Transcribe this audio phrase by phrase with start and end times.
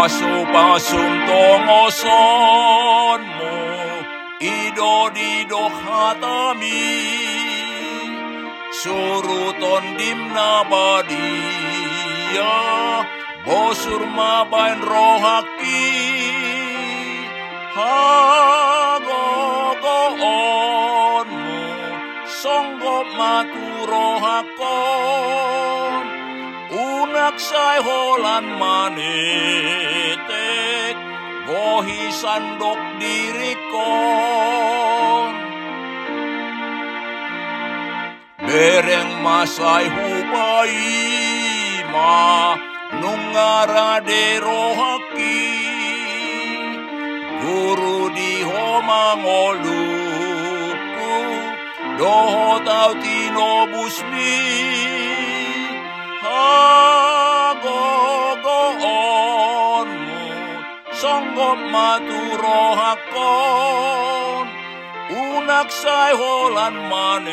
[0.00, 2.00] Pasu-pasum tongosonmu
[4.40, 6.88] Ido-dido hatami.
[8.80, 12.56] Suruton dimna badia
[13.44, 15.92] Bosur mabain rohaki.
[21.20, 21.60] Onmu
[22.24, 25.39] Songgop matu rohakon
[27.30, 28.96] 得晒荷蘭 manetek
[31.46, 33.78] Gohi sandok dirikon
[38.46, 40.74] Bereng masai hubai
[41.94, 42.58] ma
[42.98, 45.46] Nungara derohaki
[47.42, 51.14] Guru di homa ngoluku
[51.94, 54.34] Doho tau tinobus mi
[56.22, 57.19] Oh
[61.00, 64.44] songgom maturohakon
[65.08, 67.24] unak sai holan manetek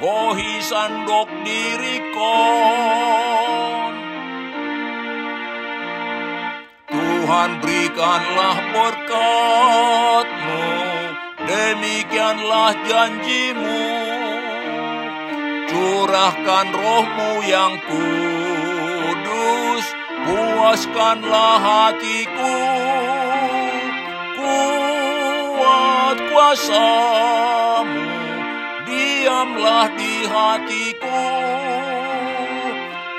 [0.00, 2.24] bohi sandok dirikon.
[6.88, 10.64] Tuhan berikanlah berkatmu
[11.44, 14.07] demikianlah janjimu
[15.68, 19.84] curahkan rohmu yang kudus,
[20.24, 22.56] puaskanlah hatiku,
[24.40, 28.08] kuat kuasamu,
[28.88, 31.28] diamlah di hatiku,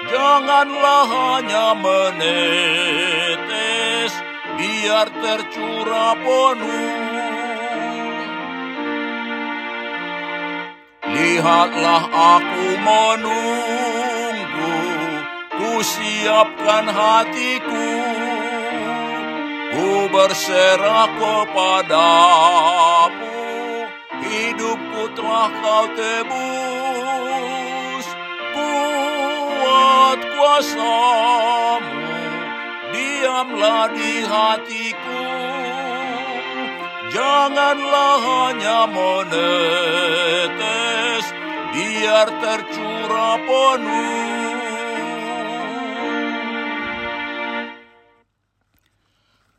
[0.10, 3.30] janganlah hanya menetes,
[4.58, 7.29] biar tercurah penuh.
[11.10, 14.78] Lihatlah aku menunggu,
[15.58, 17.90] ku siapkan hatiku,
[19.74, 22.30] ku berserah kepadamu,
[24.22, 26.38] hidupku telah kau tebus,
[28.54, 32.14] kuat kuasamu,
[32.94, 34.99] diamlah di hatiku.
[37.10, 39.26] Janganlah hanya menetes,
[41.74, 44.30] biar tercurah penuh.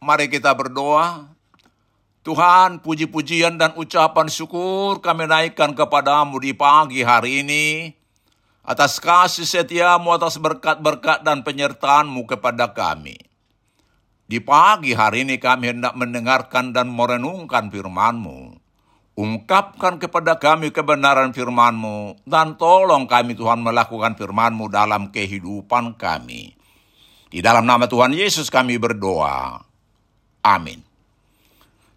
[0.01, 1.31] Mari kita berdoa.
[2.21, 7.95] Tuhan, puji-pujian dan ucapan syukur kami naikkan kepadamu di pagi hari ini.
[8.63, 13.30] Atas kasih setiamu, atas berkat-berkat dan penyertaanmu kepada kami.
[14.31, 18.63] Di pagi hari ini kami hendak mendengarkan dan merenungkan firman-Mu.
[19.19, 26.55] Ungkapkan kepada kami kebenaran firman-Mu, dan tolong kami Tuhan melakukan firman-Mu dalam kehidupan kami.
[27.27, 29.67] Di dalam nama Tuhan Yesus kami berdoa.
[30.47, 30.79] Amin.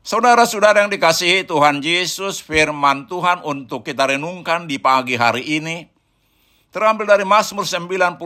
[0.02, 5.93] Saudara-saudara yang dikasihi Tuhan Yesus, firman Tuhan untuk kita renungkan di pagi hari ini
[6.74, 8.18] terambil dari Mazmur 91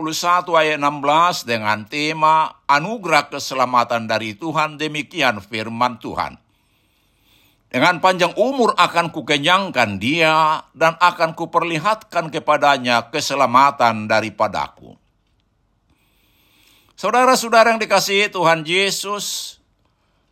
[0.56, 6.40] ayat 16 dengan tema anugerah keselamatan dari Tuhan demikian firman Tuhan.
[7.68, 14.96] Dengan panjang umur akan kukenyangkan dia dan akan kuperlihatkan kepadanya keselamatan daripadaku.
[16.96, 19.60] Saudara-saudara yang dikasihi Tuhan Yesus,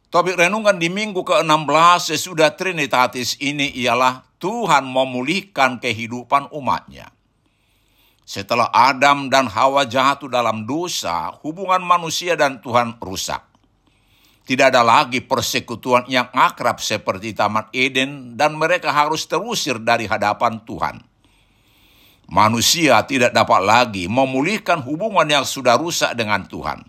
[0.08, 7.15] topik renungan di minggu ke-16 sesudah Trinitatis ini ialah Tuhan memulihkan kehidupan umatnya.
[8.26, 13.38] Setelah Adam dan Hawa jatuh dalam dosa, hubungan manusia dan Tuhan rusak.
[14.42, 20.58] Tidak ada lagi persekutuan yang akrab seperti Taman Eden dan mereka harus terusir dari hadapan
[20.66, 21.06] Tuhan.
[22.26, 26.82] Manusia tidak dapat lagi memulihkan hubungan yang sudah rusak dengan Tuhan.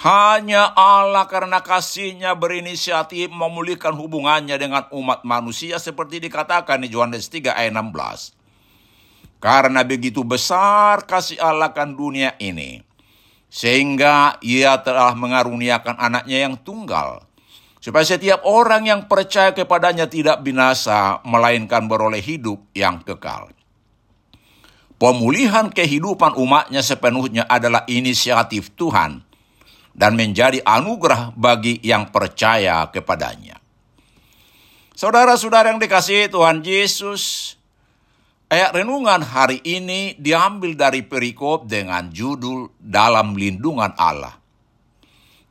[0.00, 7.52] Hanya Allah karena kasihnya berinisiatif memulihkan hubungannya dengan umat manusia seperti dikatakan di Yohanes 3
[7.52, 8.37] ayat 16.
[9.38, 12.82] Karena begitu besar kasih Allah kan dunia ini,
[13.46, 17.22] sehingga ia telah mengaruniakan anaknya yang tunggal,
[17.78, 23.54] supaya setiap orang yang percaya kepadanya tidak binasa, melainkan beroleh hidup yang kekal.
[24.98, 29.22] Pemulihan kehidupan umatnya sepenuhnya adalah inisiatif Tuhan.
[29.98, 33.58] dan menjadi anugerah bagi yang percaya kepadanya.
[34.94, 37.54] Saudara-saudara yang dikasihi Tuhan Yesus,
[38.48, 44.40] ayat renungan hari ini diambil dari perikop dengan judul Dalam Lindungan Allah.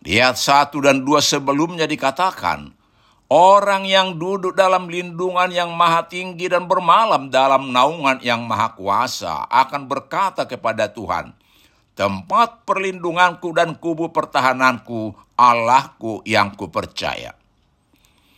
[0.01, 2.73] Di ayat 1 dan 2 sebelumnya dikatakan,
[3.27, 9.43] Orang yang duduk dalam lindungan yang maha tinggi dan bermalam dalam naungan yang maha kuasa
[9.51, 11.35] akan berkata kepada Tuhan,
[11.91, 17.35] tempat perlindunganku dan kubu pertahananku, Allahku yang kupercaya.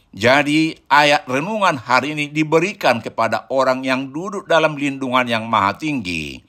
[0.09, 6.41] Jadi ayat renungan hari ini diberikan kepada orang yang duduk dalam lindungan yang maha tinggi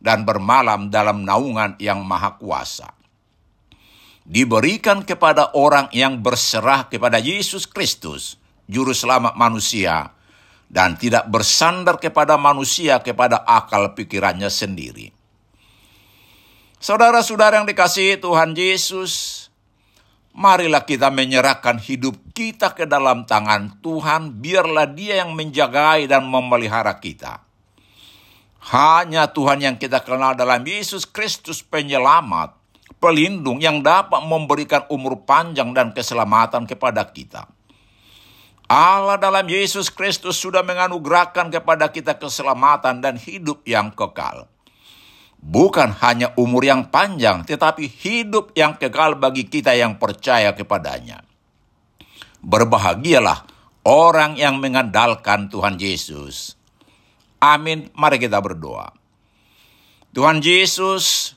[0.00, 3.02] dan bermalam dalam naungan yang maha kuasa
[4.22, 8.38] diberikan kepada orang yang berserah kepada Yesus Kristus,
[8.70, 10.14] Juru Selamat manusia,
[10.70, 15.10] dan tidak bersandar kepada manusia, kepada akal pikirannya sendiri.
[16.82, 19.41] Saudara-saudara yang dikasihi Tuhan Yesus,
[20.32, 26.96] marilah kita menyerahkan hidup kita ke dalam tangan Tuhan, biarlah Dia yang menjagai dan memelihara
[27.00, 27.44] kita.
[28.62, 32.54] Hanya Tuhan yang kita kenal dalam Yesus Kristus penyelamat,
[33.02, 37.50] pelindung yang dapat memberikan umur panjang dan keselamatan kepada kita.
[38.70, 44.51] Allah dalam Yesus Kristus sudah menganugerahkan kepada kita keselamatan dan hidup yang kekal.
[45.42, 51.26] Bukan hanya umur yang panjang, tetapi hidup yang kekal bagi kita yang percaya kepadanya.
[52.46, 53.42] Berbahagialah
[53.82, 56.54] orang yang mengandalkan Tuhan Yesus.
[57.42, 57.90] Amin.
[57.98, 58.94] Mari kita berdoa.
[60.14, 61.34] Tuhan Yesus,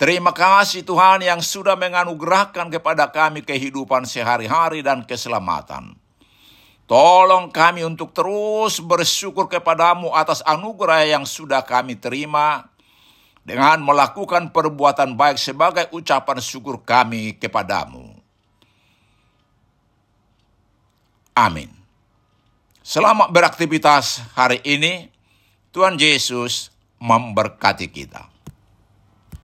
[0.00, 5.92] Terima kasih Tuhan yang sudah menganugerahkan kepada kami kehidupan sehari-hari dan keselamatan.
[6.88, 12.64] Tolong kami untuk terus bersyukur kepadamu atas anugerah yang sudah kami terima
[13.42, 18.14] dengan melakukan perbuatan baik sebagai ucapan syukur kami kepadamu.
[21.34, 21.70] Amin.
[22.80, 25.10] Selamat beraktivitas hari ini.
[25.70, 28.29] Tuhan Yesus memberkati kita.